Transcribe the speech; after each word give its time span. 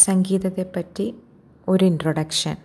സംഗീതത്തെപ്പറ്റി 0.00 1.14
ഒരു 1.68 1.84
ഇൻട്രൊഡക്ഷൻ 1.84 2.56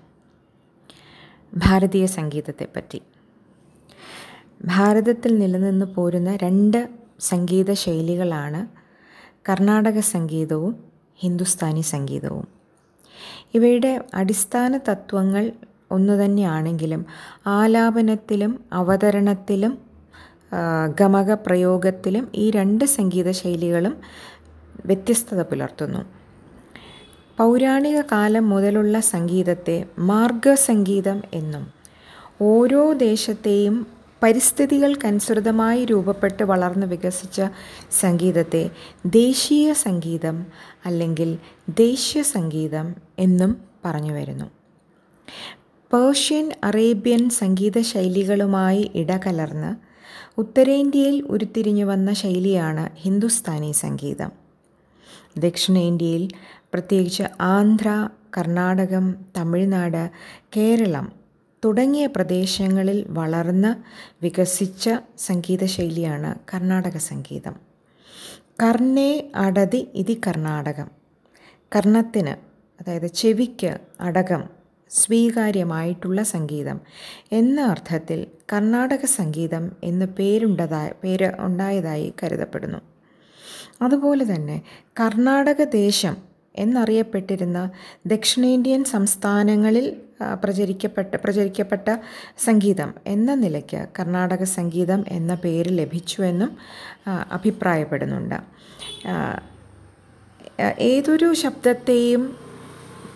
ഭാരതീയ 1.58 2.06
സംഗീതത്തെപ്പറ്റി. 2.06 3.00
ഭാരതത്തിൽ 4.66 5.38
നിലനിന്ന് 5.38 5.86
പോരുന്ന 5.86 6.36
രണ്ട് 6.36 6.90
സംഗീത 7.20 7.72
ശൈലികളാണ് 7.74 8.62
കർണാടക 9.50 10.00
സംഗീതവും 10.00 10.74
ഹിന്ദുസ്ഥാനി 11.20 11.82
സംഗീതവും. 11.94 12.48
ഇവയുടെ 13.54 13.92
അടിസ്ഥാന 14.14 14.78
തത്വങ്ങൾ 14.90 15.46
ഒന്നു 15.92 16.14
തന്നെയാണെങ്കിലും 16.14 17.06
ആലാപനത്തിലും 17.48 18.54
അവതരണത്തിലും 18.74 19.74
ഗമക 21.00 21.34
പ്രയോഗത്തിലും 21.34 22.32
ഈ 22.36 22.52
രണ്ട് 22.52 22.86
സംഗീത 22.86 23.32
ശൈലികളും 23.32 23.96
വ്യത്യസ്തത 24.86 25.42
പുലർത്തുന്നു. 25.42 26.02
പൗരാണിക 27.38 28.02
കാലം 28.02 28.50
മുതലുള്ള 28.50 29.00
സംഗീതത്തെ 29.00 29.86
മാർഗസംഗീതം 30.00 31.22
എന്നും 31.34 31.68
ഓരോ 32.42 32.94
ദേശത്തെയും 32.94 33.88
പരിസ്ഥിതികൾക്കനുസൃതമായി 34.24 35.86
രൂപപ്പെട്ട് 35.86 36.44
വളർന്ന് 36.44 36.88
വികസിച്ച 36.88 37.42
സംഗീതത്തെ 38.00 38.70
ദേശീയ 39.06 39.74
സംഗീതം 39.74 40.46
അല്ലെങ്കിൽ 40.86 41.38
ദേശീയ 41.70 42.24
സംഗീതം 42.24 42.96
എന്നും 43.20 43.58
പറഞ്ഞു 43.86 44.14
വരുന്നു. 44.14 44.46
പേർഷ്യൻ 45.94 46.52
അറേബ്യൻ 46.64 47.30
സംഗീത 47.30 47.82
ശൈലികളുമായി 47.82 48.92
ഇടകലർന്ന് 48.96 49.72
ഉത്തരേന്ത്യയിൽ 50.40 51.22
ഉരുത്തിരിഞ്ഞു 51.22 51.86
വന്ന 51.86 52.14
ശൈലിയാണ് 52.14 52.90
ഹിന്ദുസ്ഥാനി 52.96 53.72
സംഗീതം. 53.72 54.47
ദക്ഷിണേന്ത്യയിൽ 55.38 56.28
പ്രത്യേകിച്ച് 56.74 57.24
ആന്ധ്ര 57.42 58.10
കർണാടകം 58.38 59.16
തമിഴ്നാട് 59.38 60.10
കേരളം 60.58 61.12
തുടങ്ങിയ 61.66 62.06
പ്രദേശങ്ങളിൽ 62.06 63.06
വളർന്ന് 63.10 63.72
വികസിച്ച 64.24 64.90
സംഗീത 65.18 65.66
ശൈലിയാണ് 65.66 66.36
കർണാടക 66.54 66.98
സംഗീതം. 66.98 67.56
കർണേ 68.64 69.32
അടതി 69.36 69.88
ഇതി 69.94 70.22
കർണാടകം. 70.28 70.92
കർണത്തിന് 71.76 72.34
അതായത് 72.82 73.08
ചെവിക്ക് 73.08 73.78
അടകം 74.00 74.44
സ്വീകാര്യമായിട്ടുള്ള 74.90 76.24
സംഗീതം 76.24 76.82
എന്ന 77.32 77.62
അർത്ഥത്തിൽ 77.62 78.28
കർണാടക 78.54 79.06
സംഗീതം 79.06 79.72
എന്ന് 79.84 80.06
പേരുണ്ടതായി 80.06 80.92
പേര് 81.04 81.32
ഉണ്ടായതായി 81.40 82.14
കരുതപ്പെടുന്നു. 82.24 82.97
അതുപോലെ 83.82 84.36
തന്നെ 84.36 84.62
കർണാടക 85.00 85.64
ദേശം 85.64 86.18
എന്നറിയപ്പെട്ടിരുന്ന 86.56 87.72
ദക്ഷിണേന്ത്യൻ 88.06 88.84
സംസ്ഥാനങ്ങളിൽ 88.84 90.02
പ്രചരിക്കപ്പെട്ട 90.44 91.16
പ്രചരിക്കപ്പെട്ട 91.16 91.98
സംഗീതം 92.46 92.94
എന്ന 93.06 93.34
നിലയ്ക്ക് 93.34 93.88
കർണാടക 94.00 94.44
സംഗീതം 94.44 95.04
എന്ന 95.08 95.34
പേര് 95.36 95.78
ലഭിച്ചുവെന്നും 95.78 96.58
അഭിപ്രായപ്പെടുന്നുണ്ട്. 97.08 98.40
ഏതൊരു 100.80 101.34
ശബ്ദത്തെയും 101.34 102.24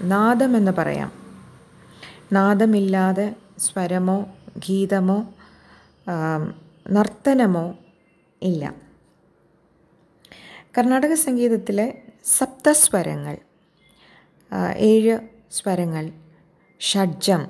നാദമെന്ന് 0.01 0.71
പറയാം. 0.77 1.11
നാദമില്ലാതെ 2.33 3.35
സ്വരമോ 3.59 4.19
ഗീതമോ 4.57 5.19
നർത്തനമോ 6.91 7.65
ഇല്ല. 8.41 8.90
കർണാടക 10.75 11.13
സംഗീതത്തിലെ 11.25 11.85
സപ്തസ്വരങ്ങൾ 12.35 13.35
ഏഴ് 14.91 15.15
സ്വരങ്ങൾ 15.57 16.05
ഷഡ്ജം 16.81 17.41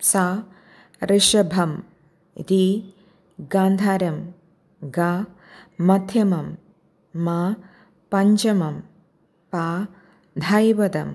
സ 0.00 0.22
ഋഷഭം 1.02 1.70
രി 2.50 2.64
ഗാന്ധാരം 3.38 4.16
ഗ 4.82 5.08
മധ്യമം 5.80 6.48
മ 7.14 7.28
പഞ്ചമം 8.12 8.76
പ 9.52 9.56
ധൈവതം 10.36 11.08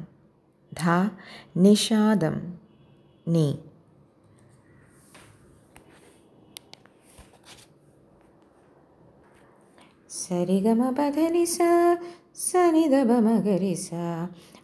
ധ 0.72 0.84
നിഷാദം 1.58 2.36
നീ. 3.28 3.48
സരിഗമ 10.25 10.90
പധനിസ 10.90 11.58
സനിതപമകരിസ 12.52 13.90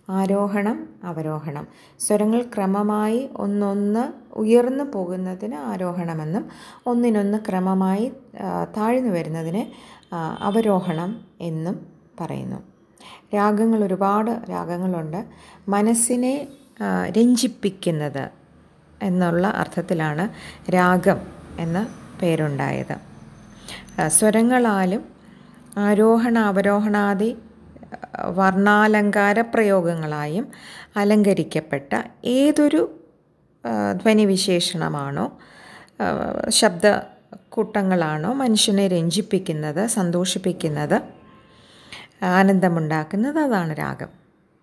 ആരോഹണം 0.09 0.77
അവരോഹണം. 1.03 1.67
സ്വരങ്ങൾ 1.99 2.41
ക്രമമായി 2.55 3.29
ഒന്നൊന്ന് 3.35 4.03
ഉയർന്നു 4.33 4.83
പോകുന്നതിന് 4.83 5.55
ആരോഹണമെന്നും 5.55 6.45
ഒന്നിനൊന്ന് 6.85 7.37
ക്രമമായി 7.49 8.05
താഴ്ന്നു 8.77 9.11
വരുന്നതിന് 9.11 9.63
അവരോഹണം 10.39 11.11
എന്നും 11.41 11.77
പറയുന്നു. 12.19 12.59
രാഗങ്ങൾ 13.35 13.83
ഒരുപാട് 13.83 14.31
രാഗങ്ങളുണ്ട്. 14.49 15.25
മനസ്സിനെ 15.69 16.47
രഞ്ജിപ്പിക്കുന്നത് 17.17 18.29
എന്നുള്ള 19.01 19.47
അർത്ഥത്തിലാണ് 19.47 20.25
രാഗം 20.71 21.21
എന്ന 21.59 21.87
പേരുണ്ടായത്. 22.21 22.97
സ്വരങ്ങളാലും 24.07 25.20
ആരോഹണ 25.77 26.39
അവരോഹണാദി 26.39 27.37
വർണാലങ്കാര 28.25 29.41
പ്രയോഗങ്ങളായും 29.41 30.47
അലങ്കരിക്കപ്പെട്ട 30.95 31.93
ഏതൊരു 32.25 33.01
ധ്വനിവിശേഷണമാണോ 34.03 35.39
ശബ്ദ 36.49 37.01
കൂട്ടങ്ങളാണോ 37.49 38.33
മനുഷ്യനെ 38.33 38.87
രഞ്ജിപ്പിക്കുന്നത് 38.87 39.85
സന്തോഷിപ്പിക്കുന്നത് 39.87 41.01
ആനന്ദമുണ്ടാക്കുന്നത് 42.23 43.39
അതാണ് 43.39 43.77
രാഗം. 43.77 44.20